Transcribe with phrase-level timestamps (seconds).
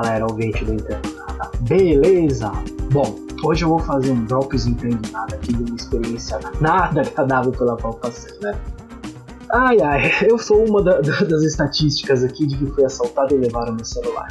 [0.00, 1.50] galera, ouvinte do Internada.
[1.60, 2.52] Beleza?
[2.92, 4.66] Bom, hoje eu vou fazer um drops
[5.10, 8.58] nada aqui de uma experiência nada agradável pela passei, né?
[9.50, 13.38] Ai ai, eu sou uma da, da, das estatísticas aqui de que fui assaltado e
[13.38, 14.28] levaram meu celular.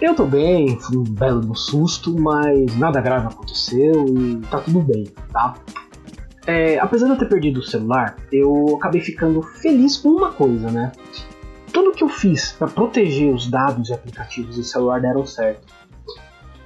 [0.00, 4.80] Eu tô bem, fui um belo no susto, mas nada grave aconteceu e tá tudo
[4.80, 5.54] bem, tá?
[6.46, 10.70] É, apesar de eu ter perdido o celular, eu acabei ficando feliz com uma coisa,
[10.70, 10.90] né?
[11.80, 15.66] Tudo que eu fiz para proteger os dados e aplicativos do celular deram certo.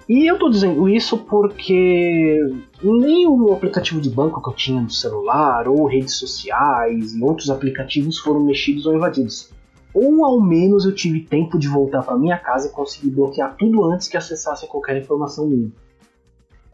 [0.09, 2.41] E eu tô dizendo isso porque
[2.83, 7.49] nem o aplicativo de banco que eu tinha no celular, ou redes sociais e outros
[7.49, 9.53] aplicativos foram mexidos ou invadidos
[9.95, 13.85] ou ao menos eu tive tempo de voltar para minha casa e conseguir bloquear tudo
[13.85, 15.71] antes que acessasse qualquer informação minha.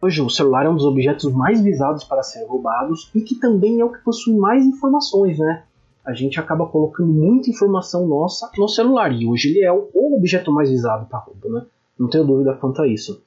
[0.01, 3.81] Hoje, o celular é um dos objetos mais visados para ser roubados e que também
[3.81, 5.65] é o que possui mais informações, né?
[6.05, 10.51] A gente acaba colocando muita informação nossa no celular e hoje ele é o objeto
[10.51, 11.67] mais visado para roubo, né?
[11.99, 13.23] Não tenho dúvida quanto a isso.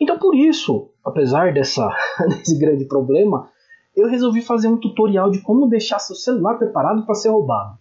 [0.00, 1.88] Então, por isso, apesar dessa,
[2.28, 3.48] desse grande problema,
[3.96, 7.78] eu resolvi fazer um tutorial de como deixar seu celular preparado para ser roubado.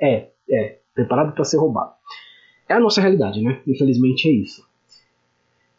[0.00, 1.92] É, é, preparado para ser roubado.
[2.68, 3.60] É a nossa realidade, né?
[3.66, 4.66] Infelizmente é isso.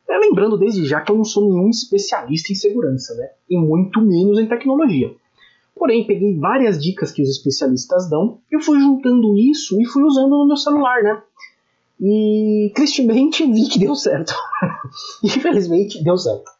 [0.08, 3.30] É, lembrando desde já que eu não sou nenhum especialista em segurança, né?
[3.50, 5.16] E muito menos em tecnologia.
[5.76, 10.30] Porém, peguei várias dicas que os especialistas dão, eu fui juntando isso e fui usando
[10.30, 11.22] no meu celular, né?
[12.00, 14.34] E tristemente vi que deu certo.
[15.24, 16.56] Infelizmente deu certo.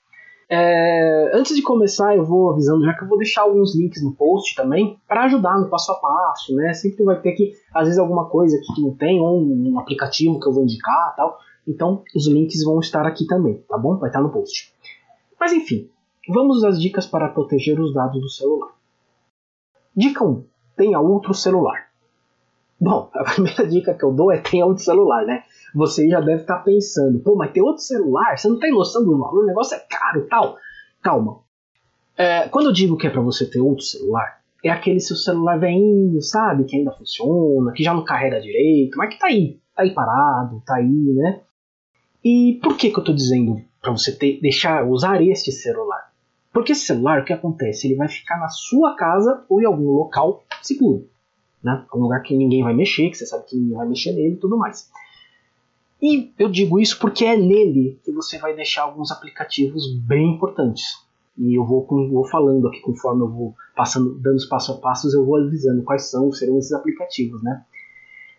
[0.48, 4.14] É, antes de começar, eu vou avisando já que eu vou deixar alguns links no
[4.14, 6.74] post também para ajudar no passo a passo, né?
[6.74, 10.40] Sempre vai ter que, às vezes, alguma coisa aqui que não tem, ou um aplicativo
[10.40, 11.40] que eu vou indicar tal.
[11.68, 13.98] Então, os links vão estar aqui também, tá bom?
[13.98, 14.72] Vai estar no post.
[15.40, 15.90] Mas enfim,
[16.30, 18.70] vamos às dicas para proteger os dados do celular.
[19.96, 20.44] Dica 1:
[20.76, 21.88] tenha outro celular.
[22.80, 25.44] Bom, a primeira dica que eu dou é tenha outro celular, né?
[25.76, 29.04] você já deve estar tá pensando, pô, mas tem outro celular, você não tem noção
[29.04, 30.58] do valor, o negócio é caro tal.
[31.02, 31.40] Calma.
[32.18, 35.60] É, quando eu digo que é para você ter outro celular, é aquele seu celular
[35.60, 36.64] velhinho, sabe?
[36.64, 40.64] Que ainda funciona, que já não carrega direito, mas que tá aí, tá aí parado,
[40.66, 41.42] tá aí, né?
[42.24, 46.05] E por que que eu tô dizendo para você ter, deixar, usar este celular?
[46.56, 47.86] Porque esse celular, o que acontece?
[47.86, 51.06] Ele vai ficar na sua casa ou em algum local seguro.
[51.62, 51.84] Né?
[51.94, 54.38] Um lugar que ninguém vai mexer, que você sabe que ninguém vai mexer nele e
[54.38, 54.90] tudo mais.
[56.02, 61.06] E eu digo isso porque é nele que você vai deixar alguns aplicativos bem importantes.
[61.38, 65.14] E eu vou, vou falando aqui conforme eu vou passando, dando os passo a passos,
[65.14, 67.66] eu vou avisando quais são, serão esses aplicativos, né?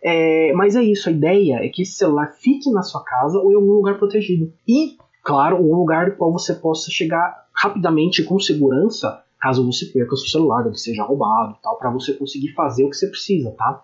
[0.01, 3.51] É, mas é isso, a ideia é que esse celular fique na sua casa ou
[3.51, 4.51] em algum lugar protegido.
[4.67, 10.13] E, claro, um lugar no qual você possa chegar rapidamente com segurança, caso você perca
[10.13, 13.51] o seu celular, ele seja roubado tal, para você conseguir fazer o que você precisa,
[13.51, 13.83] tá?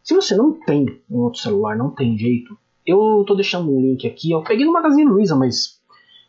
[0.00, 4.06] Se você não tem um outro celular, não tem jeito, eu tô deixando um link
[4.06, 4.30] aqui.
[4.30, 5.80] Eu peguei no Magazine Luiza, mas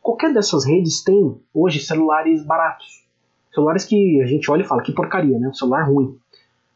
[0.02, 3.06] qualquer dessas redes tem hoje celulares baratos.
[3.54, 5.50] Celulares que a gente olha e fala que porcaria, né?
[5.50, 6.18] Um celular ruim.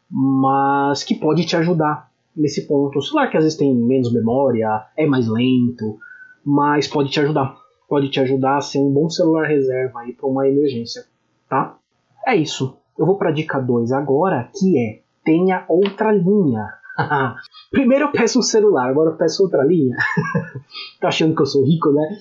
[0.10, 3.00] Mas que pode te ajudar nesse ponto.
[3.00, 5.98] Um celular que às vezes tem menos memória, é mais lento,
[6.46, 7.58] mas pode te ajudar.
[7.88, 11.06] Pode te ajudar a ser um bom celular reserva aí para uma emergência,
[11.50, 11.78] tá?
[12.26, 12.78] É isso.
[12.98, 16.70] Eu vou para dica 2 agora, que é tenha outra linha.
[17.72, 19.98] Primeiro eu peço um celular, agora eu peço outra linha.
[21.02, 22.18] tá achando que eu sou rico, né?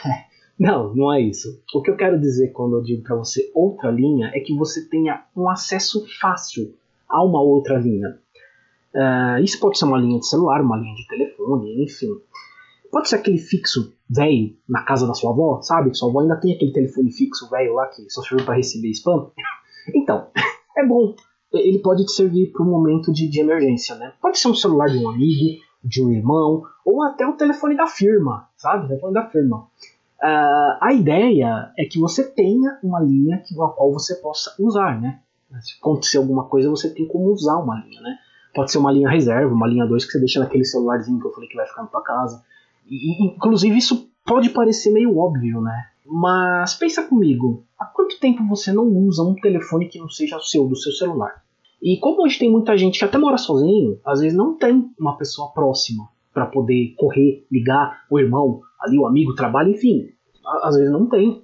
[0.58, 1.60] não, não é isso.
[1.74, 4.88] O que eu quero dizer quando eu digo para você outra linha é que você
[4.88, 6.74] tenha um acesso fácil
[7.08, 8.18] a uma outra linha.
[8.94, 12.10] Uh, isso pode ser uma linha de celular, uma linha de telefone, enfim.
[12.92, 15.96] Pode ser aquele fixo velho na casa da sua avó, sabe?
[15.96, 19.30] Sua avó ainda tem aquele telefone fixo velho lá que só serve para receber spam.
[19.92, 20.28] Então,
[20.78, 21.16] é bom
[21.60, 24.12] ele pode te servir para um momento de, de emergência, né?
[24.20, 27.86] Pode ser um celular de um amigo, de um irmão, ou até o telefone da
[27.86, 28.84] firma, sabe?
[28.84, 29.66] O telefone da firma.
[30.22, 35.00] Uh, a ideia é que você tenha uma linha que, a qual você possa usar,
[35.00, 35.20] né?
[35.60, 38.16] Se acontecer alguma coisa, você tem como usar uma linha, né?
[38.54, 41.32] Pode ser uma linha reserva, uma linha 2 que você deixa naquele celularzinho que eu
[41.32, 42.42] falei que vai ficar na tua casa.
[42.88, 45.86] Inclusive, isso pode parecer meio óbvio, né?
[46.04, 50.42] Mas pensa comigo, há quanto tempo você não usa um telefone que não seja o
[50.42, 51.42] seu, do seu celular?
[51.82, 55.16] E como hoje tem muita gente que até mora sozinho, às vezes não tem uma
[55.16, 60.08] pessoa próxima para poder correr, ligar, o irmão, ali o amigo, trabalho, enfim,
[60.62, 61.42] às vezes não tem.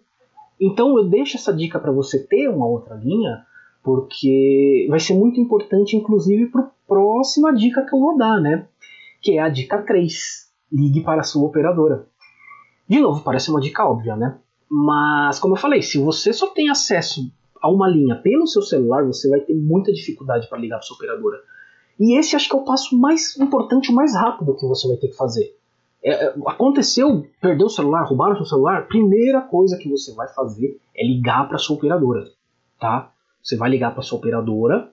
[0.61, 3.44] Então eu deixo essa dica para você ter uma outra linha,
[3.82, 8.67] porque vai ser muito importante, inclusive, para a próxima dica que eu vou dar, né?
[9.20, 10.48] Que é a dica 3.
[10.70, 12.06] Ligue para a sua operadora.
[12.88, 14.38] De novo, parece uma dica óbvia, né?
[14.70, 17.31] Mas, como eu falei, se você só tem acesso
[17.61, 20.97] a uma linha pelo seu celular, você vai ter muita dificuldade para ligar para sua
[20.97, 21.38] operadora.
[21.99, 25.09] E esse acho que é o passo mais importante, mais rápido que você vai ter
[25.09, 25.56] que fazer.
[26.03, 30.29] É, é, aconteceu, perdeu o celular, roubaram o seu celular, primeira coisa que você vai
[30.29, 32.25] fazer é ligar para sua operadora,
[32.79, 33.12] tá?
[33.43, 34.93] Você vai ligar para sua operadora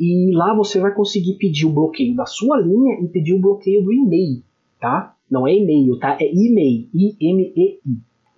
[0.00, 3.84] e lá você vai conseguir pedir o bloqueio da sua linha e pedir o bloqueio
[3.84, 4.42] do e-mail,
[4.80, 5.14] tá?
[5.30, 6.16] Não é e-mail, tá?
[6.20, 7.80] É e-mail, I-M-E-I.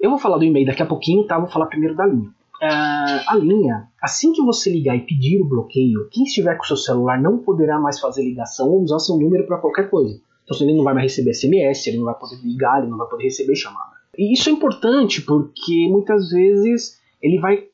[0.00, 1.38] Eu vou falar do e-mail daqui a pouquinho, tá?
[1.38, 2.28] Vou falar primeiro da linha.
[2.60, 6.76] Uh, a linha, assim que você ligar e pedir o bloqueio, quem estiver com seu
[6.76, 10.20] celular não poderá mais fazer ligação ou usar seu número para qualquer coisa.
[10.44, 13.06] Então ele não vai mais receber SMS, ele não vai poder ligar, ele não vai
[13.06, 13.92] poder receber chamada.
[14.16, 17.64] E isso é importante porque muitas vezes ele vai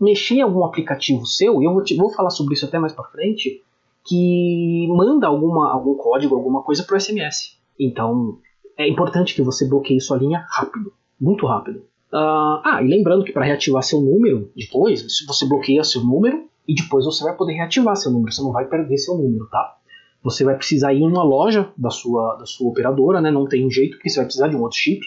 [0.00, 2.92] mexer em algum aplicativo seu, e eu vou, te, vou falar sobre isso até mais
[2.92, 3.62] para frente,
[4.06, 7.56] que manda alguma, algum código, alguma coisa pro SMS.
[7.78, 8.38] Então
[8.76, 11.78] é importante que você bloqueie sua linha rápido, muito rápido.
[12.12, 16.74] Uh, ah, e lembrando que para reativar seu número depois, você bloqueia seu número e
[16.74, 19.76] depois você vai poder reativar seu número, você não vai perder seu número, tá?
[20.22, 23.30] Você vai precisar ir em uma loja da sua, da sua operadora, né?
[23.30, 25.04] Não tem jeito, porque você vai precisar de um outro chip.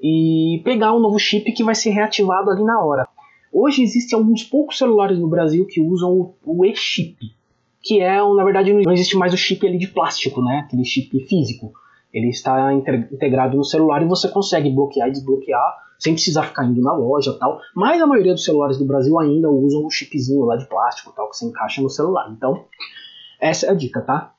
[0.00, 3.06] E pegar um novo chip que vai ser reativado ali na hora.
[3.52, 7.18] Hoje existem alguns poucos celulares no Brasil que usam o, o e-chip,
[7.82, 10.64] que é, na verdade, não existe mais o chip ali de plástico, né?
[10.64, 11.72] Aquele chip físico.
[12.12, 16.80] Ele está integrado no celular e você consegue bloquear e desbloquear sem precisar ficar indo
[16.80, 17.60] na loja tal.
[17.74, 21.30] Mas a maioria dos celulares do Brasil ainda usam o chipzinho lá de plástico tal
[21.30, 22.30] que se encaixa no celular.
[22.36, 22.64] Então,
[23.40, 24.34] essa é a dica, tá?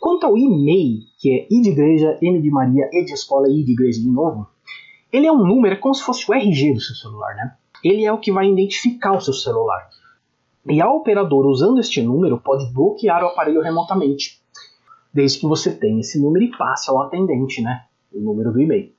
[0.00, 3.64] Quanto ao e-mail, que é I de igreja, M de Maria, E de escola I
[3.64, 4.46] de igreja de novo,
[5.12, 7.54] ele é um número, é como se fosse o RG do seu celular, né?
[7.82, 9.88] Ele é o que vai identificar o seu celular.
[10.70, 14.40] E a operadora, usando este número, pode bloquear o aparelho remotamente
[15.12, 17.84] desde que você tenha esse número e passe ao atendente, né?
[18.12, 18.92] O número do e-mail.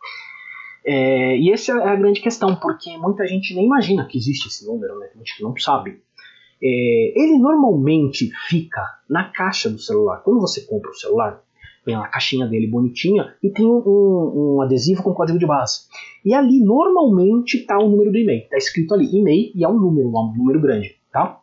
[0.85, 4.65] É, e essa é a grande questão, porque muita gente nem imagina que existe esse
[4.65, 5.07] número, né?
[5.07, 6.01] Tem gente que não sabe.
[6.61, 10.21] É, ele normalmente fica na caixa do celular.
[10.23, 11.41] Quando você compra o celular,
[11.85, 15.81] vem a caixinha dele bonitinha e tem um, um adesivo com código de base.
[16.25, 18.43] E ali normalmente está o número do e-mail.
[18.43, 21.38] Está escrito ali e-mail e é um número, um número grande, tá?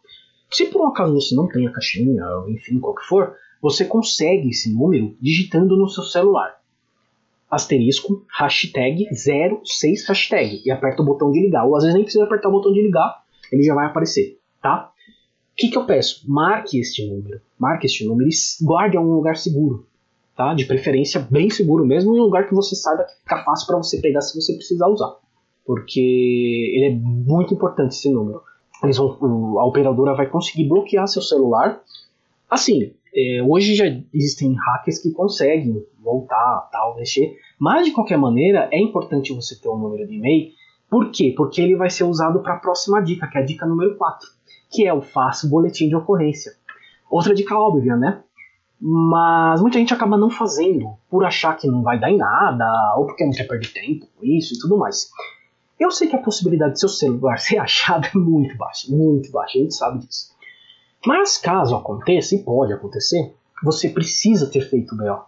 [0.51, 4.51] Se por um acaso você não tem a caixinha, enfim, qual que for, você consegue
[4.51, 6.57] esse número digitando no seu celular.
[7.51, 11.65] Asterisco, hashtag 06 hashtag e aperta o botão de ligar.
[11.65, 13.23] Ou às vezes nem precisa apertar o botão de ligar,
[13.53, 14.91] ele já vai aparecer, tá?
[15.53, 16.23] O que, que eu peço?
[16.31, 17.41] Marque este número.
[17.59, 19.87] Marque este número e guarde em um lugar seguro.
[20.37, 20.53] Tá?
[20.53, 23.79] De preferência bem seguro mesmo, em um lugar que você saiba que fica fácil para
[23.79, 25.17] você pegar se você precisar usar.
[25.65, 28.43] Porque ele é muito importante esse número.
[28.87, 31.81] Eles vão, a operadora vai conseguir bloquear seu celular.
[32.49, 38.69] Assim, é, hoje já existem hackers que conseguem voltar, tal, mexer, mas de qualquer maneira
[38.71, 40.51] é importante você ter um número de e-mail.
[40.89, 41.35] Por quê?
[41.37, 44.29] Porque ele vai ser usado para a próxima dica, que é a dica número 4,
[44.71, 46.53] que é o faça boletim de ocorrência.
[47.11, 48.23] Outra dica óbvia, né?
[48.81, 53.07] Mas muita gente acaba não fazendo por achar que não vai dar em nada, ou
[53.07, 55.11] porque não quer perder tempo com isso e tudo mais.
[55.79, 59.59] Eu sei que a possibilidade de seu celular ser achado é muito baixa, muito baixa,
[59.59, 60.35] a gente sabe disso.
[61.07, 65.25] Mas caso aconteça, e pode acontecer, você precisa ter feito o BO.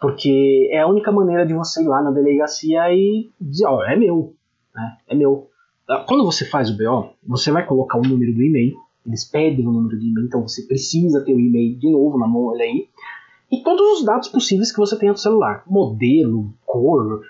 [0.00, 3.84] Porque é a única maneira de você ir lá na delegacia e dizer, ó, oh,
[3.84, 4.34] é meu,
[4.74, 4.96] né?
[5.06, 5.48] É meu.
[5.88, 8.76] Ah, quando você faz o BO, você vai colocar o número do e-mail,
[9.06, 12.26] eles pedem o número do e-mail, então você precisa ter o e-mail de novo na
[12.26, 12.88] mão, olha aí,
[13.50, 17.20] e todos os dados possíveis que você tenha no celular, modelo, cor,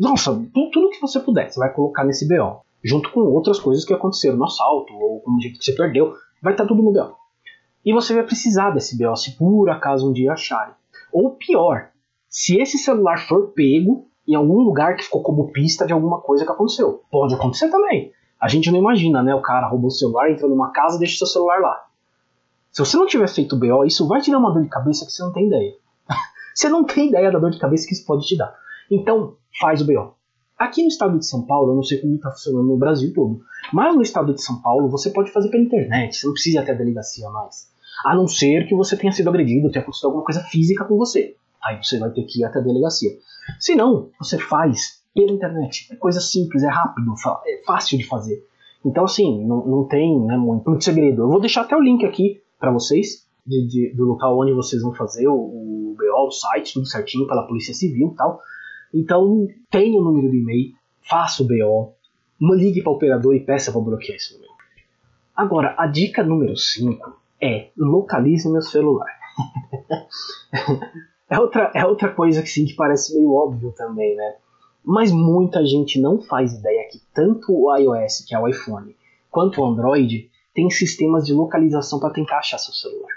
[0.00, 3.92] nossa, tudo, que você puder, você vai colocar nesse BO, junto com outras coisas que
[3.92, 6.92] aconteceram no assalto, ou com o jeito que você perdeu, vai estar tá tudo no
[6.92, 7.16] BO.
[7.84, 10.74] E você vai precisar desse BO se por acaso um dia acharem.
[11.12, 11.90] Ou pior,
[12.28, 16.44] se esse celular for pego em algum lugar que ficou como pista de alguma coisa
[16.44, 17.02] que aconteceu.
[17.10, 18.12] Pode acontecer também.
[18.38, 19.34] A gente não imagina, né?
[19.34, 21.86] O cara roubou o celular, entrou numa casa e deixa o seu celular lá.
[22.70, 25.06] Se você não tiver feito o BO, isso vai te dar uma dor de cabeça
[25.06, 25.74] que você não tem ideia.
[26.54, 28.54] você não tem ideia da dor de cabeça que isso pode te dar.
[28.90, 30.14] Então, faz o BO.
[30.58, 33.40] Aqui no estado de São Paulo, eu não sei como está funcionando no Brasil todo,
[33.72, 36.60] mas no estado de São Paulo você pode fazer pela internet, você não precisa ir
[36.60, 37.70] até a delegacia mais.
[38.04, 41.36] A não ser que você tenha sido agredido, tenha acontecido alguma coisa física com você.
[41.62, 43.10] Aí você vai ter que ir até a delegacia.
[43.58, 45.88] Se não, você faz pela internet.
[45.92, 47.12] É coisa simples, é rápido,
[47.46, 48.44] é fácil de fazer.
[48.84, 51.22] Então, assim, não, não tem né, muito, muito segredo.
[51.22, 54.82] Eu vou deixar até o link aqui para vocês de, de, do local onde vocês
[54.82, 58.40] vão fazer o, o BO, o site, tudo certinho pela Polícia Civil e tal.
[58.92, 61.94] Então, tenha o número de e-mail, faça o BO,
[62.40, 64.52] ligue para o operador e peça para bloquear esse número.
[65.36, 69.08] Agora, a dica número 5 é localize meu celular.
[71.30, 74.36] é, outra, é outra coisa que sim que parece meio óbvio também, né?
[74.84, 78.96] Mas muita gente não faz ideia que tanto o iOS, que é o iPhone,
[79.30, 83.12] quanto o Android tem sistemas de localização para tentar achar seu celular.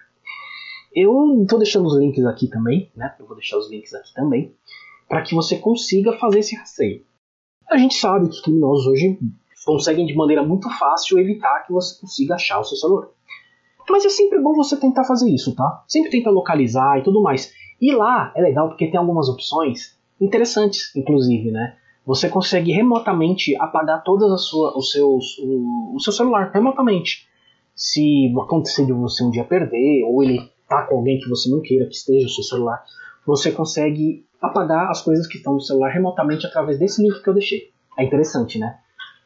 [0.93, 3.15] Eu estou deixando os links aqui também, né?
[3.17, 4.53] Eu vou deixar os links aqui também
[5.11, 7.03] para que você consiga fazer esse rastreio.
[7.69, 9.19] A gente sabe que os criminosos hoje
[9.65, 13.09] conseguem de maneira muito fácil evitar que você consiga achar o seu celular.
[13.89, 15.83] Mas é sempre bom você tentar fazer isso, tá?
[15.85, 17.53] Sempre tenta localizar e tudo mais.
[17.81, 21.75] E lá é legal porque tem algumas opções interessantes, inclusive, né?
[22.05, 27.27] Você consegue remotamente apagar todas as suas, os seus, o, o seu celular remotamente.
[27.75, 30.39] Se acontecer de você um dia perder ou ele
[30.69, 32.81] tá com alguém que você não queira que esteja o seu celular,
[33.25, 37.33] você consegue apagar as coisas que estão no celular remotamente através desse link que eu
[37.33, 37.71] deixei.
[37.97, 38.77] É interessante, né?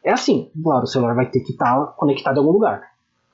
[0.04, 2.82] É assim, claro, o celular vai ter que estar tá conectado em algum lugar.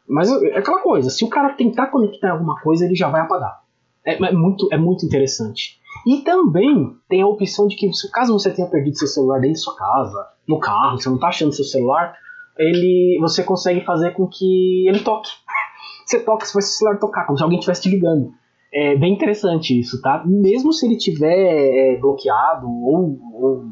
[0.09, 3.63] Mas é aquela coisa, se o cara tentar conectar alguma coisa, ele já vai apagar.
[4.05, 5.81] É, é, muito, é muito interessante.
[6.07, 9.61] E também tem a opção de que, caso você tenha perdido seu celular dentro de
[9.61, 12.17] sua casa, no carro, você não está achando seu celular,
[12.59, 15.31] ele, você consegue fazer com que ele toque.
[16.05, 18.35] Você toca, se vai seu celular tocar, como se alguém estivesse te ligando.
[18.75, 20.25] É bem interessante isso, tá?
[20.27, 23.65] Mesmo se ele tiver é, bloqueado ou, ou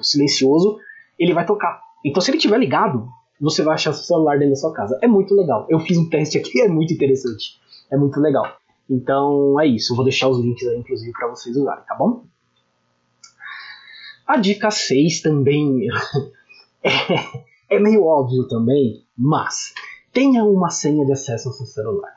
[0.00, 0.78] silencioso,
[1.18, 1.80] ele vai tocar.
[2.04, 3.08] Então, se ele tiver ligado,
[3.40, 4.98] você vai achar seu celular dentro da sua casa.
[5.02, 5.66] É muito legal.
[5.68, 7.58] Eu fiz um teste aqui, é muito interessante.
[7.90, 8.44] É muito legal.
[8.88, 9.92] Então é isso.
[9.92, 12.24] Eu vou deixar os links aí, inclusive, para vocês usarem, tá bom?
[14.26, 15.86] A dica 6 também
[16.82, 19.74] é, é meio óbvio também, mas
[20.12, 22.13] tenha uma senha de acesso ao seu celular.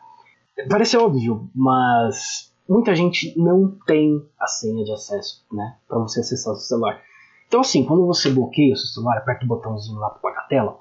[0.70, 6.54] Parece óbvio, mas muita gente não tem a senha de acesso, né, para você acessar
[6.54, 7.02] o seu celular.
[7.48, 10.48] Então assim, quando você bloqueia o seu celular, aperta o botãozinho lá para apagar a
[10.48, 10.80] tela,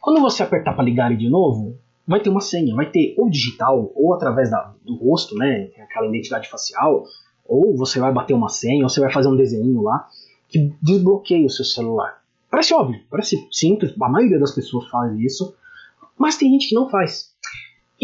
[0.00, 3.30] quando você apertar para ligar ele de novo, vai ter uma senha, vai ter ou
[3.30, 7.04] digital ou através da, do rosto, né, aquela identidade facial,
[7.46, 10.08] ou você vai bater uma senha, ou você vai fazer um desenho lá
[10.48, 12.22] que desbloqueia o seu celular.
[12.50, 15.54] Parece óbvio, parece simples, a maioria das pessoas faz isso,
[16.18, 17.34] mas tem gente que não faz.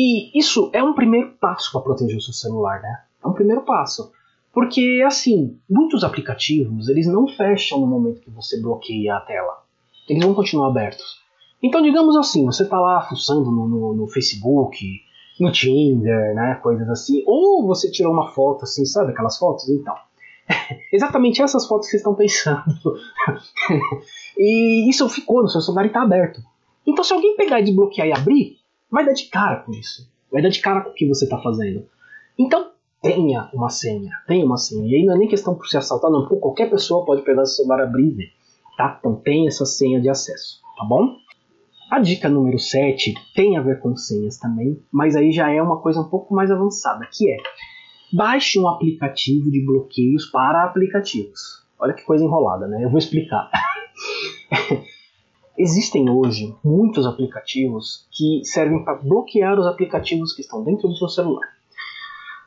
[0.02, 3.02] E isso é um primeiro passo para proteger o seu celular, né?
[3.22, 4.10] É um primeiro passo.
[4.50, 9.62] Porque, assim, muitos aplicativos, eles não fecham no momento que você bloqueia a tela.
[10.08, 11.20] Eles vão continuar abertos.
[11.62, 15.02] Então, digamos assim, você está lá fuçando no, no, no, Facebook,
[15.38, 19.68] no Tinder, né, coisas assim, ou você tirou uma foto assim, sabe aquelas fotos?
[19.68, 19.94] Então,
[20.90, 22.64] exatamente essas fotos que vocês estão pensando.
[24.38, 26.40] e isso ficou no seu celular e está aberto.
[26.86, 28.59] Então, se alguém pegar e desbloquear e abrir,
[28.90, 30.10] vai dar de cara com isso.
[30.30, 31.86] Vai dar de cara com o que você está fazendo.
[32.38, 32.70] Então,
[33.02, 34.12] tenha uma senha.
[34.26, 34.86] Tenha uma senha.
[34.86, 37.44] E aí não é nem questão por se assaltar, não, porque qualquer pessoa pode pegar
[37.46, 38.32] seu celular, abrir e ver.
[38.76, 38.96] Tá?
[38.98, 40.60] Então, tenha essa senha de acesso.
[40.76, 41.16] Tá bom?
[41.90, 45.80] A dica número 7 tem a ver com senhas também, mas aí já é uma
[45.80, 47.36] coisa um pouco mais avançada, que é
[48.12, 51.66] baixe um aplicativo de bloqueios para aplicativos.
[51.78, 52.84] Olha que coisa enrolada, né?
[52.84, 53.50] Eu vou explicar.
[55.62, 61.06] Existem hoje muitos aplicativos que servem para bloquear os aplicativos que estão dentro do seu
[61.06, 61.46] celular.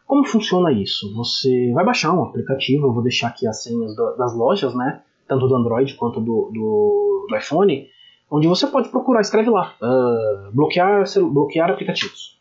[0.08, 1.13] Como funciona isso?
[1.13, 5.03] Você vai baixar um aplicativo, eu vou deixar aqui as senhas das lojas, né?
[5.27, 7.88] Tanto do Android quanto do, do, do iPhone
[8.32, 12.39] onde você pode procurar, escreve lá, uh, bloquear, bloquear aplicativos,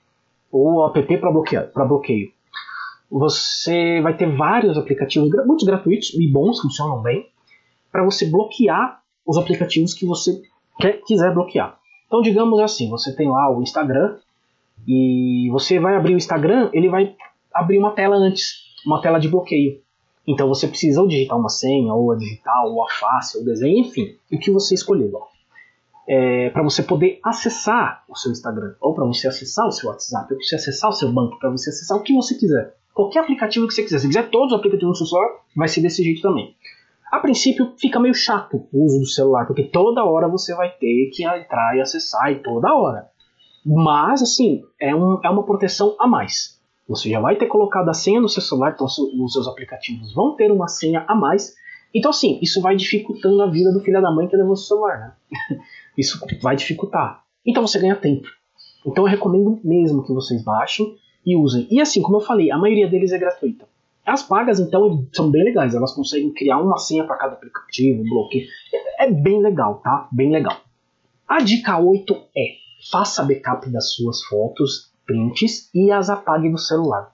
[0.50, 2.32] ou app para bloquear, para bloqueio.
[3.10, 7.28] Você vai ter vários aplicativos, muitos gratuitos e bons, funcionam bem,
[7.90, 10.40] para você bloquear os aplicativos que você
[11.06, 11.78] quiser bloquear.
[12.06, 14.18] Então, digamos assim, você tem lá o Instagram
[14.86, 17.14] e você vai abrir o Instagram, ele vai
[17.54, 19.80] abrir uma tela antes, uma tela de bloqueio.
[20.26, 23.46] Então você precisa ou digitar uma senha, ou a digital, ou a face, ou o
[23.46, 25.10] desenho, enfim, o que você escolher.
[26.06, 30.32] É, para você poder acessar o seu Instagram, ou para você acessar o seu WhatsApp,
[30.32, 32.76] ou para você acessar o seu banco, para você acessar o que você quiser.
[32.94, 34.00] Qualquer aplicativo que você quiser.
[34.00, 36.54] Se quiser todos os aplicativos do seu celular, vai ser desse jeito também.
[37.12, 41.10] A princípio fica meio chato o uso do celular, porque toda hora você vai ter
[41.12, 43.06] que entrar e acessar, e toda hora.
[43.66, 46.58] Mas, assim, é, um, é uma proteção a mais.
[46.88, 50.36] Você já vai ter colocado a senha no seu celular, então os seus aplicativos vão
[50.36, 51.54] ter uma senha a mais.
[51.94, 54.98] Então, assim, isso vai dificultando a vida do filho da mãe que levou o celular,
[54.98, 55.60] né?
[55.98, 57.22] Isso vai dificultar.
[57.44, 58.26] Então você ganha tempo.
[58.86, 61.68] Então eu recomendo mesmo que vocês baixem e usem.
[61.70, 63.68] E assim, como eu falei, a maioria deles é gratuita.
[64.04, 65.74] As pagas, então, são bem legais.
[65.74, 68.46] Elas conseguem criar uma senha para cada aplicativo, bloqueio.
[68.98, 70.08] É bem legal, tá?
[70.10, 70.60] Bem legal.
[71.28, 72.56] A dica 8 é:
[72.90, 77.12] faça backup das suas fotos, prints e as apague do celular.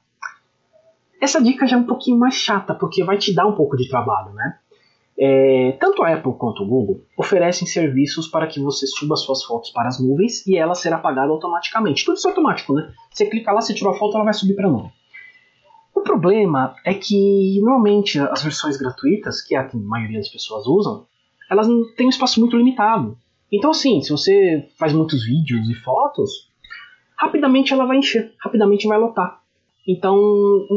[1.20, 3.88] Essa dica já é um pouquinho mais chata, porque vai te dar um pouco de
[3.88, 4.58] trabalho, né?
[5.20, 9.70] É, tanto a Apple quanto o Google oferecem serviços para que você suba suas fotos
[9.70, 12.04] para as nuvens e ela será apagada automaticamente.
[12.04, 12.92] Tudo isso é automático, né?
[13.10, 14.92] Você clica lá, você tirou a foto, ela vai subir para a nuvem.
[16.20, 20.66] Problema é que normalmente as versões gratuitas, que é a que a maioria das pessoas
[20.66, 21.06] usam,
[21.48, 23.16] elas têm um espaço muito limitado.
[23.52, 26.50] Então, assim, se você faz muitos vídeos e fotos,
[27.16, 29.40] rapidamente ela vai encher, rapidamente vai lotar.
[29.86, 30.18] Então,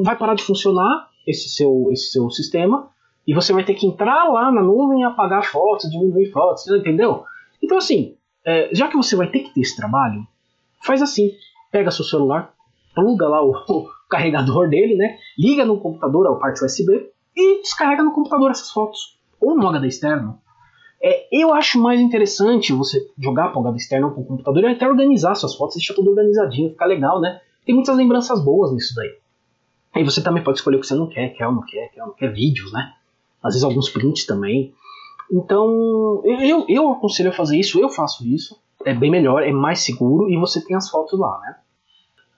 [0.04, 2.90] vai parar de funcionar esse seu, esse seu sistema
[3.26, 7.24] E você vai ter que entrar lá na nuvem e apagar fotos, diminuir fotos, entendeu?
[7.62, 10.26] Então, assim, é, já que você vai ter que ter esse trabalho,
[10.84, 11.32] faz assim:
[11.72, 12.54] pega seu celular,
[12.94, 13.52] pluga lá o
[14.12, 15.18] carregador dele, né?
[15.40, 19.18] Liga no computador, ao parte USB, e descarrega no computador essas fotos.
[19.40, 20.40] Ou no HD externo.
[21.02, 24.64] É, eu acho mais interessante você jogar para o HD externo ou para o computador
[24.64, 27.42] e até organizar suas fotos, deixar tudo organizadinho, ficar legal, né?
[27.66, 29.18] Tem muitas lembranças boas nisso daí.
[29.94, 32.02] Aí você também pode escolher o que você não quer, quer ou não quer, quer
[32.02, 32.94] ou não quer vídeos, né?
[33.42, 34.74] Às vezes alguns prints também.
[35.32, 38.60] Então, eu, eu aconselho a fazer isso, eu faço isso.
[38.86, 41.56] É bem melhor, é mais seguro e você tem as fotos lá, né?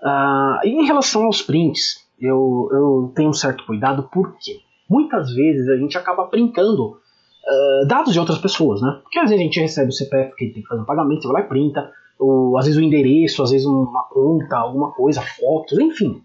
[0.04, 5.78] Uh, em relação aos prints, eu, eu tenho um certo cuidado porque muitas vezes a
[5.78, 9.00] gente acaba printando uh, dados de outras pessoas, né?
[9.02, 11.28] Porque às vezes a gente recebe o CPF que tem que fazer um pagamento, você
[11.30, 15.22] vai lá e printa, ou às vezes o endereço, às vezes uma conta, alguma coisa,
[15.22, 16.22] fotos, enfim.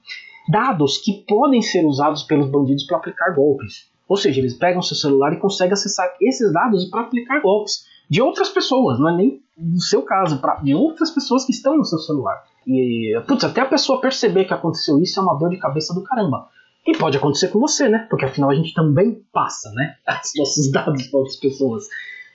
[0.51, 3.89] Dados que podem ser usados pelos bandidos para aplicar golpes.
[4.09, 8.23] Ou seja, eles pegam seu celular e conseguem acessar esses dados para aplicar golpes de
[8.23, 11.85] outras pessoas, não é nem do seu caso, pra, de outras pessoas que estão no
[11.85, 12.43] seu celular.
[12.69, 16.03] E, putz, até a pessoa perceber que aconteceu isso é uma dor de cabeça do
[16.03, 16.49] caramba.
[16.87, 18.07] E pode acontecer com você, né?
[18.11, 19.97] Porque afinal a gente também passa, né?
[20.23, 21.85] Os nossos dados para outras pessoas.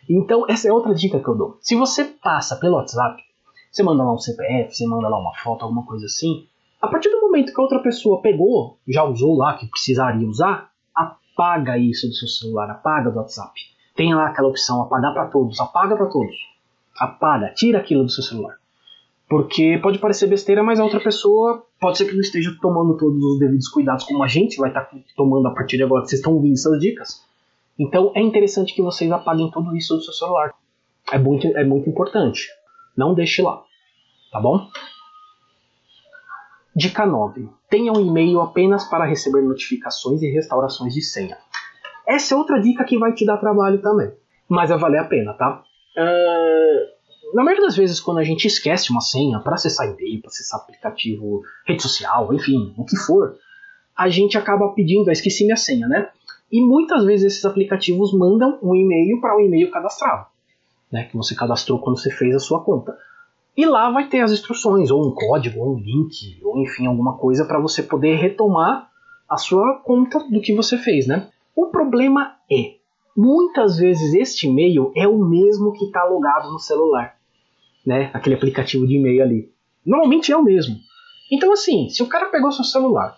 [0.10, 1.58] Então, essa é outra dica que eu dou.
[1.62, 3.22] Se você passa pelo WhatsApp,
[3.72, 6.48] você manda lá um CPF, você manda lá uma foto, alguma coisa assim.
[6.82, 10.72] A partir do momento que a outra pessoa pegou, já usou lá, que precisaria usar,
[10.96, 13.54] apaga isso do seu celular, apaga do WhatsApp.
[13.96, 16.36] Tem lá aquela opção apagar para todos, apaga para todos.
[17.00, 18.58] Apaga, tira aquilo do seu celular.
[19.34, 23.18] Porque pode parecer besteira, mas a outra pessoa pode ser que não esteja tomando todos
[23.18, 26.20] os devidos cuidados como a gente vai estar tá tomando a partir de agora vocês
[26.20, 27.26] estão ouvindo essas dicas.
[27.80, 30.54] Então é interessante que vocês apaguem tudo isso do seu celular.
[31.12, 32.48] É muito, é muito importante.
[32.96, 33.64] Não deixe lá.
[34.32, 34.68] Tá bom?
[36.76, 37.50] Dica 9.
[37.72, 41.40] Tenha um e-mail apenas para receber notificações e restaurações de senha.
[42.08, 44.12] Essa é outra dica que vai te dar trabalho também.
[44.48, 45.64] Mas vai valer a pena, tá?
[45.98, 46.93] Uh,
[47.34, 50.60] na maioria das vezes, quando a gente esquece uma senha para acessar e-mail, para acessar
[50.60, 53.36] aplicativo, rede social, enfim, o que for,
[53.98, 56.10] a gente acaba pedindo, ah, esqueci minha senha, né?
[56.52, 60.28] E muitas vezes esses aplicativos mandam um e-mail para o um e-mail cadastrado,
[60.92, 61.06] né?
[61.06, 62.96] Que você cadastrou quando você fez a sua conta.
[63.58, 67.18] E lá vai ter as instruções, ou um código, ou um link, ou enfim, alguma
[67.18, 68.90] coisa para você poder retomar
[69.28, 71.30] a sua conta do que você fez, né?
[71.56, 72.76] O problema é,
[73.18, 77.16] muitas vezes este e-mail é o mesmo que está logado no celular
[77.86, 79.52] né, aquele aplicativo de e-mail ali.
[79.86, 80.78] Normalmente é o mesmo.
[81.32, 83.18] Então, assim, se o cara pegou seu celular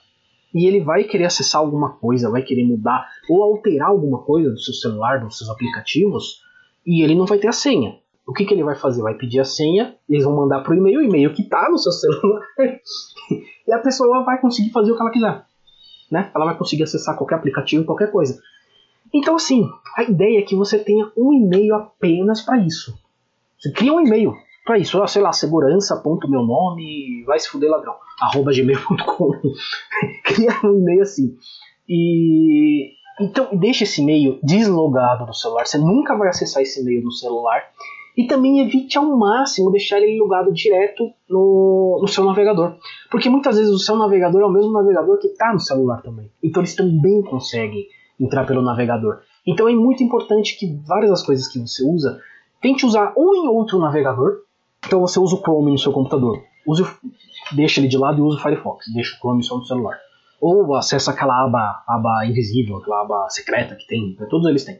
[0.54, 4.60] e ele vai querer acessar alguma coisa, vai querer mudar ou alterar alguma coisa do
[4.60, 6.42] seu celular, dos seus aplicativos,
[6.86, 8.00] e ele não vai ter a senha.
[8.28, 9.02] O que, que ele vai fazer?
[9.02, 11.92] Vai pedir a senha, eles vão mandar pro e-mail, o e-mail que está no seu
[11.94, 12.42] celular,
[13.68, 15.46] e a pessoa vai conseguir fazer o que ela quiser.
[16.10, 16.32] Né?
[16.34, 18.40] Ela vai conseguir acessar qualquer aplicativo, qualquer coisa.
[19.14, 22.98] Então, assim, a ideia é que você tenha um e-mail apenas para isso.
[23.60, 27.70] Você cria um e-mail para isso, sei lá, segurança, ponto meu nome, vai se fuder
[27.70, 29.32] ladrão, arroba gmail.com.
[30.26, 31.38] Cria um e-mail assim.
[31.88, 37.12] E então deixa esse e-mail deslogado no celular, você nunca vai acessar esse e-mail no
[37.12, 37.62] celular.
[38.18, 42.78] E também evite ao máximo deixar ele logado direto no, no seu navegador.
[43.12, 46.32] Porque muitas vezes o seu navegador é o mesmo navegador que está no celular também.
[46.42, 47.86] Então eles também conseguem
[48.18, 49.20] entrar pelo navegador.
[49.46, 52.18] Então é muito importante que várias das coisas que você usa,
[52.62, 54.46] tente usar um em outro navegador,
[54.86, 56.44] então você usa o Chrome no seu computador.
[56.66, 56.84] Use,
[57.54, 58.86] deixa ele de lado e usa o Firefox.
[58.94, 59.98] Deixa o Chrome só no celular.
[60.40, 64.16] Ou acessa aquela aba, aba invisível, aquela aba secreta que tem.
[64.20, 64.28] Né?
[64.30, 64.80] Todos eles têm.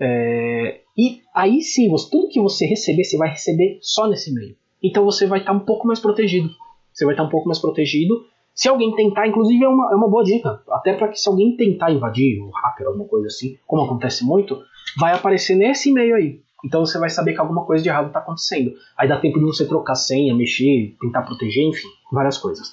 [0.00, 4.56] É, e aí sim, você, tudo que você receber, você vai receber só nesse e-mail.
[4.82, 6.50] Então você vai estar um pouco mais protegido.
[6.92, 8.26] Você vai estar um pouco mais protegido.
[8.54, 10.60] Se alguém tentar, inclusive é uma, é uma boa dica.
[10.70, 14.60] Até para que se alguém tentar invadir, o hacker, alguma coisa assim, como acontece muito,
[14.98, 16.40] vai aparecer nesse e-mail aí.
[16.64, 18.72] Então você vai saber que alguma coisa de errado está acontecendo.
[18.96, 22.72] Aí dá tempo de você trocar senha, mexer, tentar proteger, enfim, várias coisas.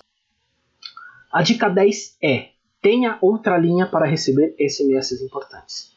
[1.32, 2.50] A dica 10 é:
[2.82, 5.94] tenha outra linha para receber SMS importantes.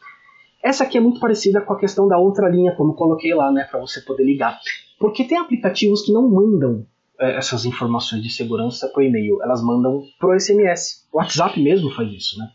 [0.62, 3.64] Essa aqui é muito parecida com a questão da outra linha, como coloquei lá, né,
[3.64, 4.60] para você poder ligar.
[4.98, 6.86] Porque tem aplicativos que não mandam
[7.18, 11.08] é, essas informações de segurança por e-mail, elas mandam pro SMS.
[11.12, 12.48] O WhatsApp mesmo faz isso, né?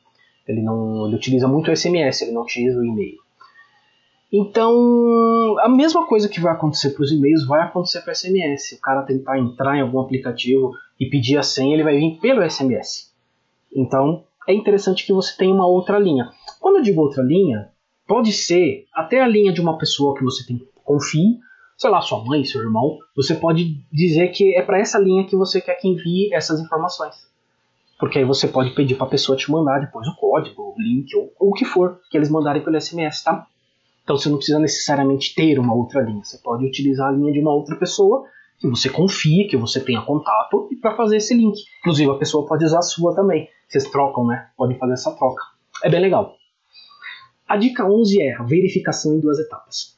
[0.47, 3.17] Ele não, ele utiliza muito o SMS, ele não utiliza o e-mail.
[4.31, 8.73] Então, a mesma coisa que vai acontecer para os e-mails vai acontecer para o SMS.
[8.73, 12.47] O cara tentar entrar em algum aplicativo e pedir a senha, ele vai vir pelo
[12.49, 13.13] SMS.
[13.73, 16.29] Então, é interessante que você tenha uma outra linha.
[16.59, 17.69] Quando eu digo outra linha,
[18.05, 21.37] pode ser até a linha de uma pessoa que você tem confie,
[21.77, 22.97] sei lá, sua mãe, seu irmão.
[23.15, 27.15] Você pode dizer que é para essa linha que você quer que envie essas informações.
[27.99, 31.13] Porque aí você pode pedir para a pessoa te mandar depois o código, o link
[31.15, 33.45] ou, ou o que for que eles mandarem pelo SMS, tá?
[34.07, 36.23] Então você não precisa necessariamente ter uma outra linha.
[36.23, 38.23] Você pode utilizar a linha de uma outra pessoa
[38.57, 41.59] que você confie, que você tenha contato, e para fazer esse link.
[41.81, 43.49] Inclusive a pessoa pode usar a sua também.
[43.67, 44.47] Vocês trocam, né?
[44.55, 45.43] Podem fazer essa troca.
[45.83, 46.37] É bem legal.
[47.45, 49.97] A dica 11 é a verificação em duas etapas.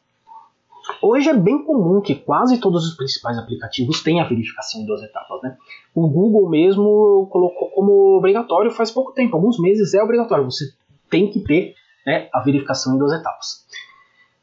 [1.03, 5.03] Hoje é bem comum que quase todos os principais aplicativos tenham a verificação em duas
[5.03, 5.39] etapas.
[5.43, 5.55] Né?
[5.93, 10.65] O Google mesmo colocou como obrigatório faz pouco tempo, alguns meses é obrigatório, você
[11.11, 13.67] tem que ter né, a verificação em duas etapas.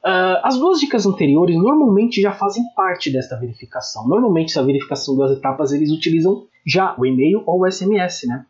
[0.07, 4.07] Uh, as duas dicas anteriores normalmente já fazem parte desta verificação.
[4.07, 8.47] Normalmente, essa verificação em duas etapas eles utilizam já o e-mail ou o SMS, né?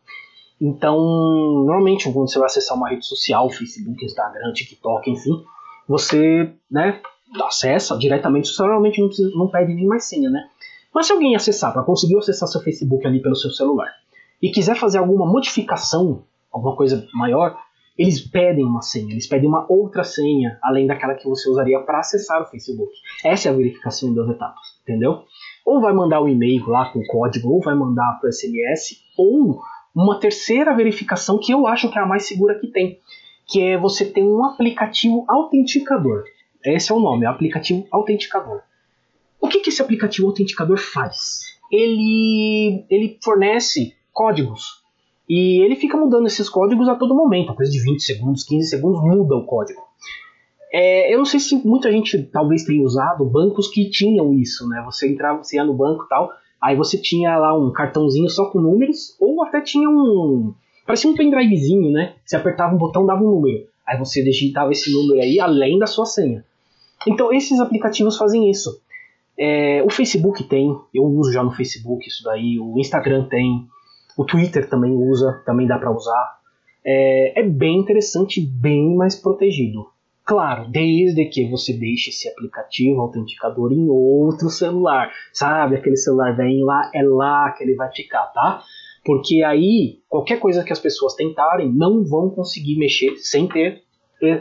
[0.60, 0.98] Então,
[1.64, 5.44] normalmente, quando você vai acessar uma rede social, Facebook, Instagram, TikTok, enfim,
[5.88, 7.00] você né,
[7.46, 10.50] acessa diretamente, você normalmente não, precisa, não pede nem mais senha, né?
[10.94, 13.90] Mas se alguém acessar, para conseguir acessar seu Facebook ali pelo seu celular,
[14.42, 17.56] e quiser fazer alguma modificação, alguma coisa maior,
[17.98, 22.00] eles pedem uma senha, eles pedem uma outra senha, além daquela que você usaria para
[22.00, 22.92] acessar o Facebook.
[23.24, 25.22] Essa é a verificação em duas etapas, entendeu?
[25.64, 29.02] Ou vai mandar o um e-mail lá com o código, ou vai mandar para SMS,
[29.16, 29.60] ou
[29.94, 33.00] uma terceira verificação que eu acho que é a mais segura que tem,
[33.46, 36.24] que é você ter um aplicativo autenticador.
[36.64, 38.60] Esse é o nome, é aplicativo autenticador.
[39.40, 41.56] O que, que esse aplicativo autenticador faz?
[41.70, 44.85] Ele, ele fornece códigos
[45.28, 49.02] e ele fica mudando esses códigos a todo momento, coisa de 20 segundos, 15 segundos
[49.02, 49.82] muda o código.
[50.72, 54.82] É, eu não sei se muita gente talvez tenha usado bancos que tinham isso, né?
[54.84, 58.50] Você entrava, você ia no banco e tal, aí você tinha lá um cartãozinho só
[58.50, 60.54] com números, ou até tinha um.
[60.86, 62.14] parecia um pendrivezinho, né?
[62.24, 63.66] Você apertava um botão, dava um número.
[63.86, 66.44] Aí você digitava esse número aí além da sua senha.
[67.06, 68.80] Então esses aplicativos fazem isso.
[69.38, 73.66] É, o Facebook tem, eu uso já no Facebook isso daí, o Instagram tem,
[74.16, 76.38] o Twitter também usa, também dá para usar.
[76.84, 79.86] É, é, bem interessante, bem mais protegido.
[80.24, 85.76] Claro, desde que você deixe esse aplicativo autenticador em outro celular, sabe?
[85.76, 88.62] Aquele celular vem lá, é lá que ele vai ficar, tá?
[89.04, 93.82] Porque aí, qualquer coisa que as pessoas tentarem, não vão conseguir mexer sem ter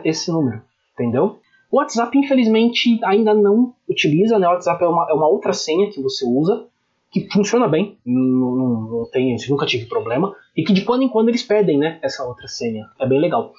[0.04, 1.38] esse número, entendeu?
[1.72, 4.48] O WhatsApp, infelizmente, ainda não utiliza, né?
[4.48, 6.68] O WhatsApp é uma, é uma outra senha que você usa,
[7.16, 11.30] que funciona bem, não, não, tem, nunca tive problema, e que de quando em quando
[11.30, 12.88] eles pedem, né, essa outra senha.
[13.00, 13.54] É bem legal.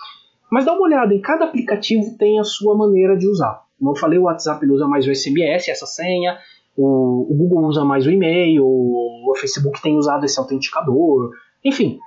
[0.52, 3.62] Mas dá uma olhada, em cada aplicativo tem a sua maneira de usar.
[3.78, 6.36] Como eu falei, o WhatsApp usa mais o SMS, essa senha,
[6.76, 11.30] o, o Google usa mais o e-mail, o, o Facebook tem usado esse autenticador,
[11.64, 11.98] enfim.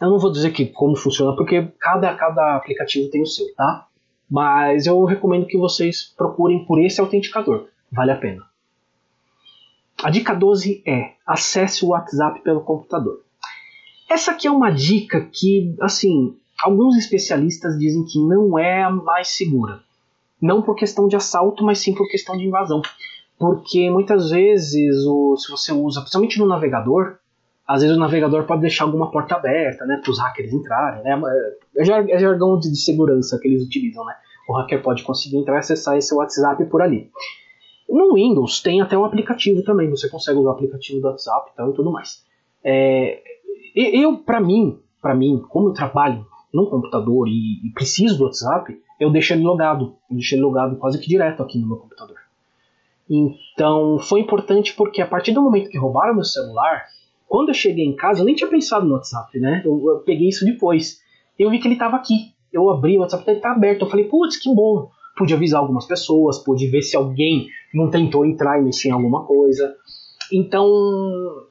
[0.00, 3.86] Eu não vou dizer que como funciona, porque cada, cada aplicativo tem o seu, tá?
[4.30, 7.66] Mas eu recomendo que vocês procurem por esse autenticador.
[7.92, 8.49] Vale a pena.
[10.02, 13.20] A dica 12 é: acesse o WhatsApp pelo computador.
[14.08, 19.28] Essa aqui é uma dica que, assim, alguns especialistas dizem que não é a mais
[19.28, 19.80] segura.
[20.40, 22.80] Não por questão de assalto, mas sim por questão de invasão.
[23.38, 27.16] Porque muitas vezes, o, se você usa, principalmente no navegador,
[27.66, 31.20] às vezes o navegador pode deixar alguma porta aberta, né, para os hackers entrarem, né,
[31.76, 34.14] é, é jargão de, de segurança que eles utilizam, né,
[34.48, 37.10] o hacker pode conseguir entrar e acessar esse WhatsApp por ali.
[37.90, 41.56] No Windows tem até um aplicativo também, você consegue usar o aplicativo do WhatsApp e,
[41.56, 42.24] tal, e tudo mais.
[42.62, 43.20] É,
[43.74, 48.80] eu, para mim, para mim, como eu trabalho no computador e, e, preciso do WhatsApp,
[48.98, 52.16] eu deixo ele logado, eu deixo ele logado quase que direto aqui no meu computador.
[53.08, 56.84] Então foi importante porque a partir do momento que roubaram meu celular,
[57.26, 59.62] quando eu cheguei em casa, eu nem tinha pensado no WhatsApp, né?
[59.64, 61.00] Eu, eu peguei isso depois.
[61.38, 62.34] Eu vi que ele estava aqui.
[62.52, 63.82] Eu abri o WhatsApp, ele está aberto.
[63.82, 68.24] Eu falei, putz, que bom pude avisar algumas pessoas, pude ver se alguém não tentou
[68.24, 69.76] entrar e mexer em alguma coisa.
[70.32, 70.66] Então,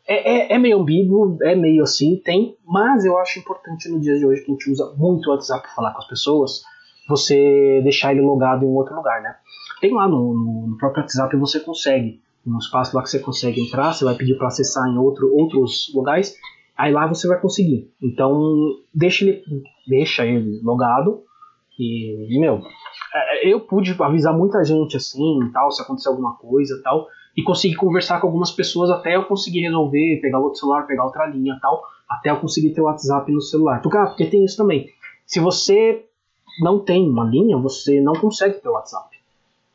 [0.07, 4.17] é, é, é, meio ambíguo, é meio assim, tem, mas eu acho importante no dia
[4.17, 6.63] de hoje que a gente usa muito o WhatsApp para falar com as pessoas,
[7.07, 9.35] você deixar ele logado em um outro lugar, né?
[9.79, 13.93] Tem lá no, no próprio WhatsApp você consegue, um espaço lá que você consegue entrar,
[13.93, 16.35] você vai pedir para acessar em outro, outros lugares,
[16.75, 17.91] aí lá você vai conseguir.
[18.01, 18.41] Então,
[18.95, 19.43] deixa ele,
[19.87, 21.29] deixa ele logado
[21.79, 22.61] e, meu,
[23.43, 28.19] eu pude avisar muita gente assim, tal, se acontecer alguma coisa, tal, e consegui conversar
[28.19, 32.29] com algumas pessoas até eu conseguir resolver, pegar outro celular, pegar outra linha, tal, até
[32.29, 33.81] eu conseguir ter o WhatsApp no celular.
[33.81, 34.89] Porque, ah, porque tem isso também.
[35.25, 36.05] Se você
[36.61, 39.17] não tem uma linha, você não consegue ter o WhatsApp.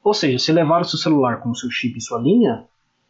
[0.02, 2.66] Ou seja, se levar o seu celular com o seu chip e sua linha,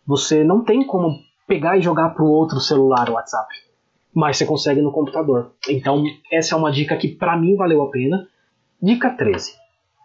[0.06, 3.48] você não tem como pegar e jogar para o outro celular o WhatsApp.
[4.14, 5.52] Mas você consegue no computador.
[5.68, 8.28] Então, essa é uma dica que para mim valeu a pena.
[8.80, 9.63] Dica 13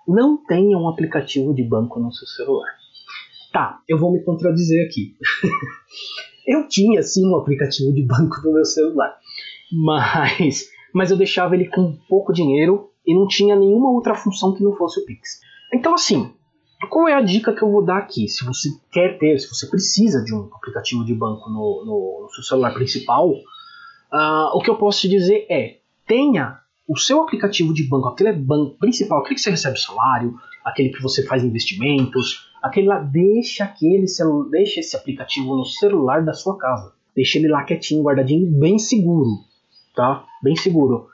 [0.10, 2.70] não tenha um aplicativo de banco no seu celular.
[3.52, 5.16] Tá, eu vou me contradizer aqui.
[6.46, 9.16] eu tinha sim um aplicativo de banco no meu celular.
[9.72, 14.64] Mas, mas eu deixava ele com pouco dinheiro e não tinha nenhuma outra função que
[14.64, 15.42] não fosse o Pix.
[15.74, 16.34] Então, assim,
[16.90, 18.28] qual é a dica que eu vou dar aqui?
[18.28, 22.30] Se você quer ter, se você precisa de um aplicativo de banco no, no, no
[22.32, 27.72] seu celular principal, uh, o que eu posso te dizer é: tenha o seu aplicativo
[27.72, 32.52] de banco, aquele banco principal, aquele que você recebe salário, aquele que você faz investimentos,
[32.64, 34.06] aquele lá, deixa aquele
[34.50, 36.92] deixa esse aplicativo no celular da sua casa.
[37.16, 39.30] Deixa ele lá quietinho, guardadinho, bem seguro,
[39.96, 40.26] tá?
[40.42, 41.08] Bem seguro.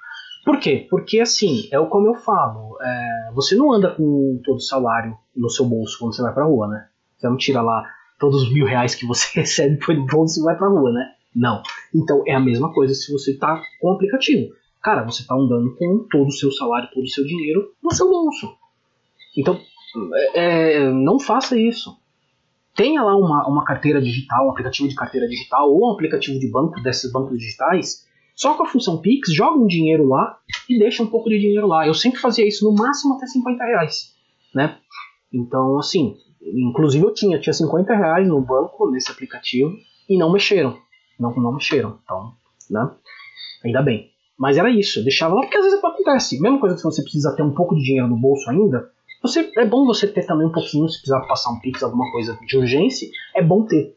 [0.45, 0.87] Por quê?
[0.89, 5.49] Porque assim, é como eu falo, é, você não anda com todo o salário no
[5.49, 6.87] seu bolso quando você vai pra rua, né?
[7.17, 7.83] Você não tira lá
[8.17, 11.11] todos os mil reais que você recebe por bolso e vai pra rua, né?
[11.35, 11.61] Não.
[11.93, 14.53] Então é a mesma coisa se você tá com o aplicativo.
[14.85, 18.07] Cara, você tá andando com todo o seu salário, todo o seu dinheiro no seu
[18.07, 18.55] bolso.
[19.35, 19.59] Então,
[20.35, 21.97] é, é, não faça isso.
[22.75, 26.47] Tenha lá uma, uma carteira digital, um aplicativo de carteira digital ou um aplicativo de
[26.51, 30.37] banco desses bancos digitais só com a função Pix, joga um dinheiro lá
[30.69, 31.87] e deixa um pouco de dinheiro lá.
[31.87, 34.13] Eu sempre fazia isso no máximo até 50 reais,
[34.53, 34.77] né?
[35.33, 39.75] Então, assim, inclusive eu tinha, tinha 50 reais no banco, nesse aplicativo,
[40.07, 40.77] e não mexeram.
[41.19, 42.33] Não, não mexeram, então,
[42.69, 42.91] né?
[43.63, 44.13] Ainda bem.
[44.37, 46.39] Mas era isso, eu deixava lá, porque às vezes acontece.
[46.39, 48.89] Mesma coisa que você precisa ter um pouco de dinheiro no bolso ainda,
[49.21, 52.37] você, é bom você ter também um pouquinho, se precisar passar um Pix, alguma coisa
[52.45, 53.95] de urgência, é bom ter.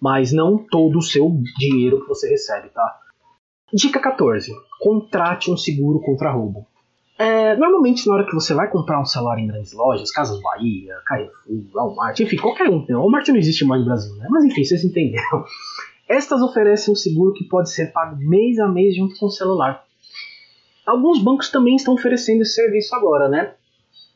[0.00, 3.00] Mas não todo o seu dinheiro que você recebe, tá?
[3.72, 4.52] Dica 14.
[4.80, 6.64] Contrate um seguro contra roubo.
[7.18, 10.94] É, normalmente, na hora que você vai comprar um celular em grandes lojas, Casas Bahia,
[11.04, 12.86] Carrefour, Walmart, enfim, qualquer um.
[12.88, 14.28] Walmart não existe mais no Brasil, né?
[14.30, 15.44] Mas enfim, vocês entenderam.
[16.08, 19.84] Estas oferecem um seguro que pode ser pago mês a mês junto com o celular.
[20.86, 23.54] Alguns bancos também estão oferecendo esse serviço agora, né?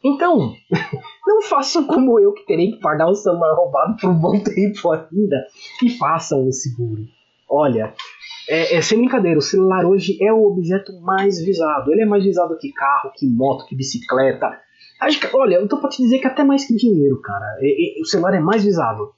[0.02, 0.54] Então,
[1.26, 4.90] não façam como eu que terei que pagar o celular roubado por um bom tempo
[4.90, 5.46] ainda
[5.82, 7.06] e façam o seguro.
[7.48, 7.94] Olha,
[8.48, 11.92] é, é, sem brincadeira, o celular hoje é o objeto mais visado.
[11.92, 14.58] Ele é mais visado que carro, que moto, que bicicleta.
[15.00, 17.44] Acho que, olha, eu tô pra te dizer que até mais que dinheiro, cara.
[17.60, 19.12] É, é, o celular é mais visado.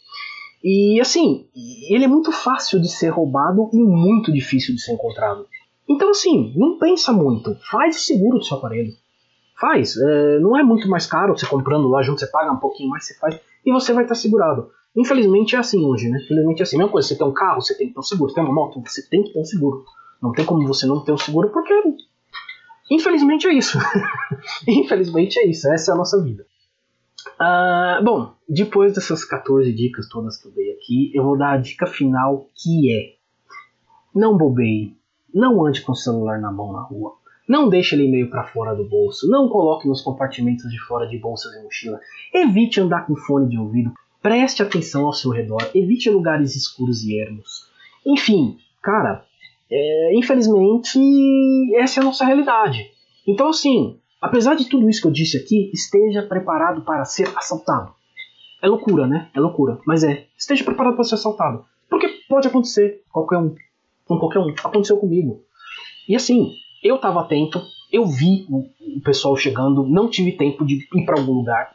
[0.64, 1.46] E assim,
[1.90, 5.46] ele é muito fácil de ser roubado e muito difícil de ser encontrado.
[5.86, 7.54] Então assim, não pensa muito.
[7.70, 8.94] Faz o seguro do seu aparelho.
[9.60, 9.94] Faz.
[9.94, 13.04] É, não é muito mais caro você comprando lá junto, você paga um pouquinho mais,
[13.04, 13.38] você faz.
[13.64, 14.70] E você vai estar segurado.
[14.96, 16.18] Infelizmente é assim hoje, né?
[16.24, 16.78] Infelizmente é assim.
[16.78, 18.30] Mesma coisa, você tem um carro, você tem que ter um seguro.
[18.30, 19.84] Você tem uma moto, você tem que ter um seguro.
[20.22, 21.74] Não tem como você não ter um seguro, porque.
[22.90, 23.78] Infelizmente é isso.
[24.66, 25.70] Infelizmente é isso.
[25.70, 26.46] Essa é a nossa vida.
[27.40, 31.56] Uh, bom, depois dessas 14 dicas todas que eu dei aqui, eu vou dar a
[31.56, 33.14] dica final que é:
[34.14, 34.96] não bobeie,
[35.32, 37.14] não ande com o celular na mão na rua,
[37.48, 41.18] não deixe ele meio para fora do bolso, não coloque nos compartimentos de fora de
[41.18, 42.00] bolsas e mochila,
[42.32, 43.92] evite andar com fone de ouvido,
[44.24, 47.68] Preste atenção ao seu redor, evite lugares escuros e ermos.
[48.06, 49.22] Enfim, cara,
[49.70, 50.98] é, infelizmente
[51.76, 52.90] essa é a nossa realidade.
[53.26, 57.92] Então, assim, apesar de tudo isso que eu disse aqui, esteja preparado para ser assaltado.
[58.62, 59.28] É loucura, né?
[59.34, 59.78] É loucura.
[59.86, 60.26] Mas é.
[60.38, 61.64] Esteja preparado para ser assaltado.
[61.88, 63.02] Porque pode acontecer.
[63.12, 63.54] Qualquer um.
[64.06, 64.48] Com qualquer um.
[64.48, 65.42] Aconteceu comigo.
[66.08, 67.60] E assim, eu estava atento.
[67.92, 68.64] Eu vi o,
[68.96, 69.86] o pessoal chegando.
[69.86, 71.74] Não tive tempo de ir para algum lugar.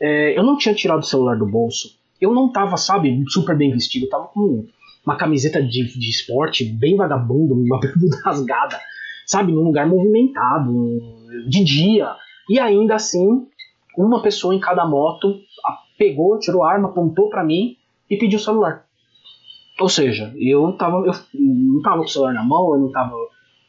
[0.00, 1.98] É, eu não tinha tirado o celular do bolso.
[2.20, 4.04] Eu não tava, sabe, super bem vestido.
[4.04, 4.66] Eu tava com
[5.06, 8.78] uma camiseta de, de esporte bem vagabundo, uma bermuda rasgada,
[9.28, 10.72] sabe, num lugar movimentado,
[11.46, 12.16] de dia.
[12.48, 13.46] E ainda assim,
[13.96, 15.38] uma pessoa em cada moto
[15.98, 17.76] pegou, tirou a arma, apontou para mim
[18.08, 18.86] e pediu o celular.
[19.78, 23.14] Ou seja, eu, tava, eu não tava com o celular na mão, eu não tava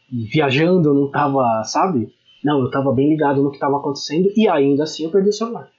[0.10, 2.10] viajando, eu não tava, sabe?
[2.44, 5.34] Não, eu tava bem ligado no que estava acontecendo e ainda assim eu perdi o
[5.34, 5.70] celular.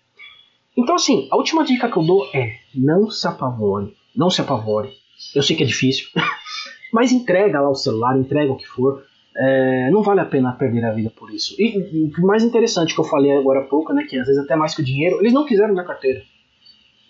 [0.76, 3.96] Então, assim, a última dica que eu dou é: não se apavore.
[4.14, 4.92] Não se apavore.
[5.34, 6.08] Eu sei que é difícil,
[6.92, 9.04] mas entrega lá o celular, entrega o que for.
[9.36, 11.54] É, não vale a pena perder a vida por isso.
[11.58, 14.56] E o mais interessante que eu falei agora há pouco, né, que às vezes até
[14.56, 16.22] mais que o dinheiro, eles não quiseram minha carteira.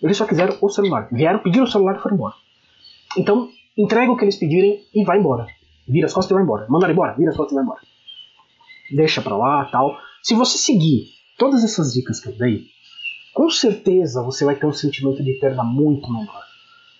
[0.01, 1.07] Eles só quiseram o celular.
[1.11, 2.35] Vieram, pediram o celular e foram embora.
[3.17, 5.47] Então, entrega o que eles pedirem e vai embora.
[5.87, 6.65] Vira as costas e vai embora.
[6.69, 7.81] Mandaram embora, vira as costas e vai embora.
[8.95, 9.97] Deixa pra lá tal.
[10.23, 11.05] Se você seguir
[11.37, 12.65] todas essas dicas que eu dei,
[13.33, 16.43] com certeza você vai ter um sentimento de perda muito menor.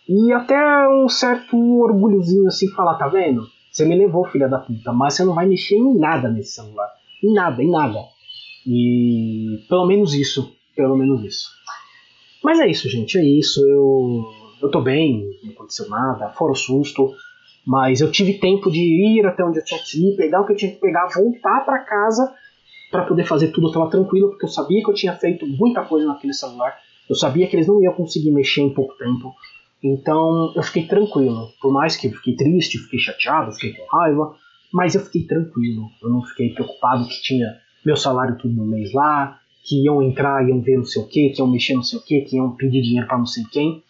[0.07, 0.57] E até
[0.89, 3.47] um certo orgulhozinho assim, falar, tá vendo?
[3.71, 6.89] Você me levou, filha da puta, mas você não vai mexer em nada nesse celular.
[7.23, 7.99] Em nada, em nada.
[8.67, 11.49] E pelo menos isso, pelo menos isso.
[12.43, 13.65] Mas é isso, gente, é isso.
[13.65, 14.25] Eu,
[14.61, 17.13] eu tô bem, não aconteceu nada, fora o susto.
[17.65, 20.51] Mas eu tive tempo de ir até onde eu tinha que ir, pegar o que
[20.51, 22.33] eu tinha que pegar, voltar para casa
[22.91, 25.81] para poder fazer tudo, eu estava tranquilo, porque eu sabia que eu tinha feito muita
[25.83, 26.77] coisa naquele celular.
[27.09, 29.33] Eu sabia que eles não iam conseguir mexer em pouco tempo.
[29.83, 31.51] Então eu fiquei tranquilo.
[31.61, 34.35] Por mais que eu fiquei triste, fiquei chateado, fiquei com raiva,
[34.73, 38.93] Mas eu fiquei tranquilo, eu não fiquei preocupado que tinha meu salário tudo no mês
[38.93, 41.99] lá, que iam entrar, iam ver não sei o que, que iam mexer não sei
[41.99, 43.83] o que, que iam pedir dinheiro para não sei quem.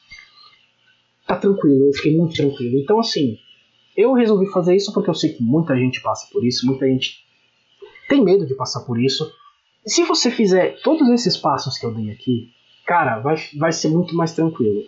[1.28, 2.80] Tá tranquilo, eu fiquei muito tranquilo.
[2.80, 3.38] Então, assim,
[3.96, 7.24] eu resolvi fazer isso porque eu sei que muita gente passa por isso, muita gente
[8.10, 9.32] tem medo de passar por isso.
[9.86, 12.50] Se você fizer todos esses passos que eu dei aqui,
[12.86, 14.84] cara, vai, vai ser muito mais tranquilo.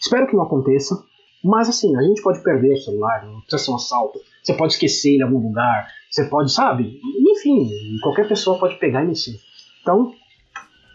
[0.00, 1.02] Espero que não aconteça,
[1.42, 4.20] mas assim, a gente pode perder o celular, não precisa ser um assalto.
[4.42, 7.00] Você pode esquecer ele em algum lugar, você pode, sabe?
[7.30, 7.70] Enfim,
[8.02, 9.36] qualquer pessoa pode pegar e mexer.
[9.82, 10.12] Então,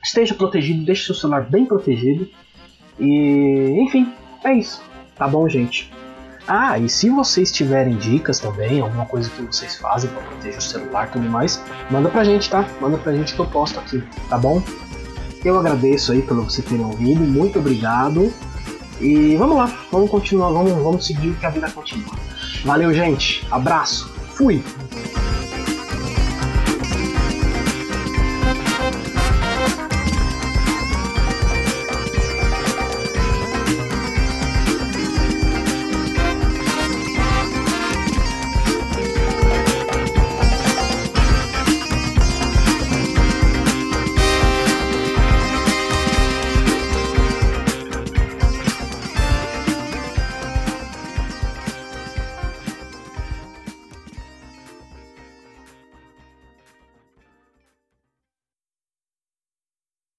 [0.04, 2.28] esteja protegido, deixe seu celular bem protegido.
[3.00, 4.12] E, enfim,
[4.44, 4.82] é isso.
[5.16, 5.92] Tá bom, gente?
[6.48, 10.62] Ah, e se vocês tiverem dicas também, alguma coisa que vocês fazem para proteger o
[10.62, 12.68] celular e tudo mais, manda pra gente, tá?
[12.82, 14.62] Manda pra gente que eu posto aqui, tá bom?
[15.44, 18.34] Eu agradeço aí pelo você terem ouvido, muito obrigado.
[19.02, 22.14] E vamos lá, vamos continuar, vamos, vamos seguir que a vida continua.
[22.64, 23.46] Valeu, gente.
[23.52, 24.12] Abraço.
[24.34, 24.64] Fui.